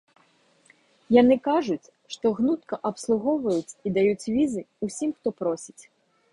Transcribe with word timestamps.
Яны 1.21 1.35
кажуць, 1.49 1.91
што 2.15 2.25
гнутка 2.41 2.75
абслугоўваюць 2.93 3.77
і 3.89 3.95
даюць 4.01 4.29
візы 4.41 4.61
ўсім, 4.89 5.09
хто 5.19 5.29
просіць. 5.45 5.81